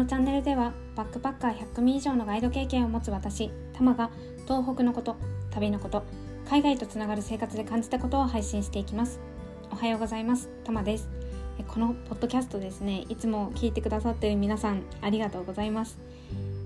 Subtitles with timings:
[0.00, 4.10] のチャンネルではバックパッカー100組以上のガイド経験を持つ私タマが
[4.44, 5.16] 東北のこと
[5.50, 6.04] 旅のこと
[6.48, 9.20] 海外とつながる生活で感じたことを配信していきます。
[9.70, 11.06] おはようございますタマです。
[11.68, 15.98] このポッドキャストですねいつも聞いてくださっている皆さんありがとうございます。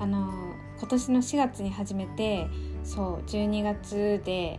[0.00, 0.32] あの
[0.80, 2.48] 今年の4月に始めて
[2.82, 4.58] そう12月で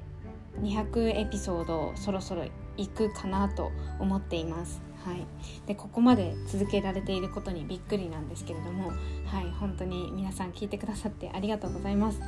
[0.62, 2.46] 200エピソードそろそろ
[2.78, 4.82] 行くかなと思っています。
[5.06, 5.26] はい、
[5.68, 8.90] でここまで続けられていることにびっくりなんですけれども、
[9.26, 12.20] はい、本当に皆さん聞いてくださってありがとうございます。
[12.22, 12.28] は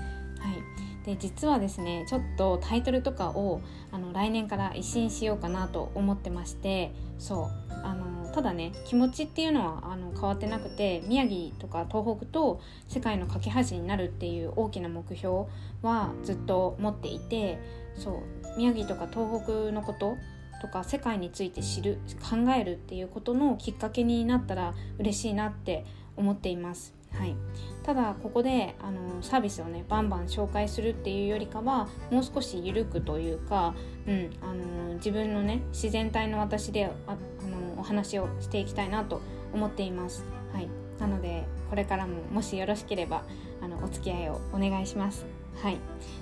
[0.50, 7.64] い、で実はですねちょっとタイトルとかをあの来年から一新しようかなと思ってましてそう。
[7.86, 15.46] あのただね気持ちっていうのはあの変わってなくて宮城とか東北と世界の架け橋になるっていう大きな目標
[15.82, 17.60] はずっと持っていて
[17.96, 18.58] そう。
[18.58, 20.16] 宮城とか東北のこと
[20.64, 26.94] とか世界について知る考えるっていうことのきっかけになったら嬉しいなって思っています。
[27.12, 27.36] はい、
[27.84, 33.76] ただここであのサービスをねバンバン紹介するっていうよりかはもう少し緩くというか、
[34.08, 37.14] うん、あの自分のね自然体の私でああ
[37.46, 39.22] のお話をしていきたいなと
[39.54, 40.26] 思っています。
[40.54, 40.70] はい、
[41.04, 43.24] なのでこれからももしよろしければ
[43.62, 45.26] あのお付き合いをお願いします。
[45.62, 45.74] はい、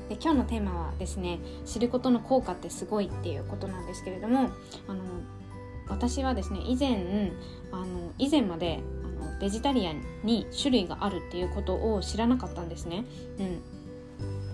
[0.09, 4.49] で今日のテーマはですね知ることの効果ってすごいっていうことなんですけれども
[4.87, 5.03] あの
[5.87, 7.31] 私はですね以前
[7.71, 13.05] あの以前まであのベジタリアンに種類があるっていうことを知らなかったんですね。
[13.37, 13.61] うん、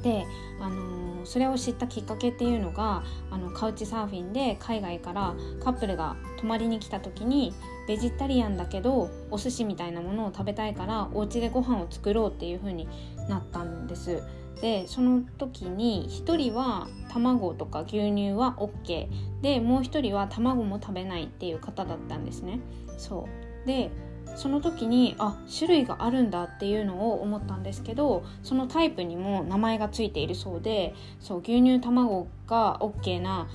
[0.03, 0.25] で、
[0.59, 7.53] あのそれを知ったきっかけっていうのがあのカウチサーフィンで海外からカップルが泊まりに来た時に
[7.87, 12.87] ベジタリアンだけどお寿司みたいなものを食べたいからお家でご飯を作ろうっていう風に
[13.27, 14.23] なったんです。
[14.61, 19.07] でその時に1人は卵とか牛乳は OK
[19.41, 22.59] でもう1人は卵も食べないっていう方だったんですね。
[22.97, 23.27] そ
[23.63, 23.91] うで
[24.35, 33.47] その時にあ種類があるんだっていうのを思ったんですけどそのタイプにも名前がついているそうでそう牛乳卵が OK な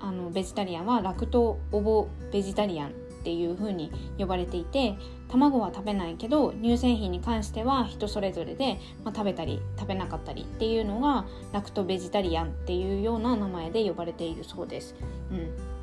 [0.00, 2.90] あのベジタリアンはラクトオボベジタリアンっ
[3.24, 4.96] ていう風に呼ばれていて
[5.28, 14.94] 卵は食べないけど乳製品に関しては人それぞれで、まあ、食べたり食べなかったりっていうのがラクトベジタリアンっていうような名前で呼ばれているそうです。
[15.30, 15.77] うん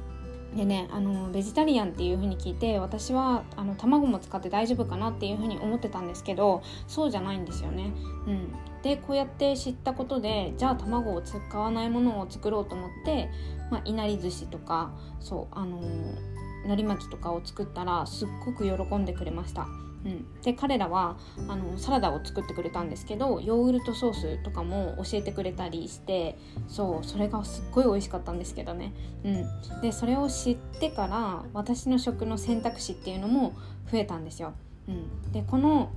[0.55, 7.91] でねあのベジタリアンっていう風に聞いて私はあの卵も使って大丈夫かなっていう風に思ってたんですけどそうじゃないんですよね。
[8.27, 13.29] うん、でこうやって知ったことでじゃあ卵を使わないものを作ろうと思って、
[13.69, 15.81] まあ、いなり寿司とかそうあの
[16.65, 19.67] 海苔巻きとかを作ったらすっごく喜んでくれました。
[20.05, 21.17] うん、で彼らは
[21.47, 28.93] あのサラダを作ってくれたんですけどヨーグルトソースとかも教えてくれたりしてそうそれがすっごい美味しかったんですけどね、
[29.23, 33.53] うん、でそれを知ってから私の食の選択肢っていうのも
[33.91, 34.53] 増えたんですよ。
[34.87, 35.89] うん、でこの、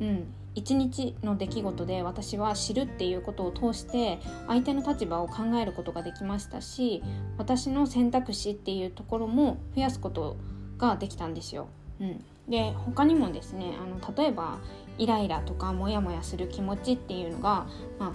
[0.00, 7.02] うん、一日の出来事で私は知るっていうことを通して相手の立場を考えることができましたし
[7.38, 10.36] 私の選択肢っていうところも増やすこと
[10.78, 11.68] ができたんですよ。
[12.00, 14.58] うん、で他にもですねあの例えば
[14.98, 17.66] イライラとかモヤモヤする気持ちっていうのが、
[17.98, 18.12] まあ、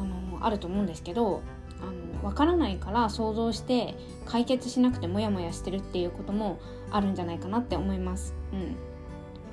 [0.00, 1.42] あのあると思うんですけど
[1.80, 3.94] あの分からないから想像して
[4.26, 6.58] 解決しなくてモヤモヤしてるっていうことも
[6.90, 8.34] あるんじゃないかなって思います。
[8.52, 8.76] うん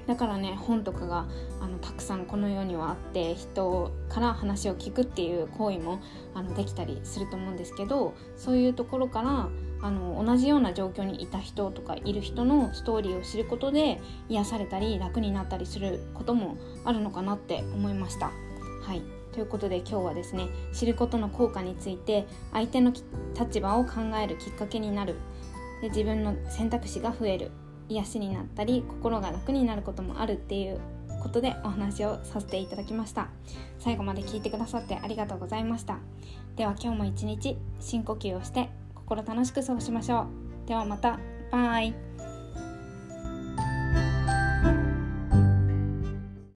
[0.07, 1.27] だからね本とかが
[1.61, 5.99] あのたくさんこの世にはあって人から話を聞くっていう行為も
[6.33, 9.47] あのできたりすると思うんですけどそういうところから
[9.81, 13.99] あの同じような状況にいた人とかいる人のストーリーを知ることで
[14.29, 18.31] 癒されたり楽になったりすることもあるのかなって思いました。
[18.83, 19.01] はい。
[19.31, 22.91] ということで今日はですね知ることの効果について相手の
[23.39, 25.15] 立場を考えるきっかけになる。
[25.81, 27.51] で自分の選択肢が増える。
[27.89, 30.79] 癒しになったり心が楽になることもあるっていう
[31.21, 33.27] ことでお話をさせていただきました。
[33.79, 35.99] 最後まで聞いてくださってありがとうございました。
[36.55, 38.69] では今日も一日深呼吸をして
[39.11, 40.27] 心楽しく過ごしましょ
[40.65, 40.67] う。
[40.67, 41.19] ではまた。
[41.51, 42.10] バイ。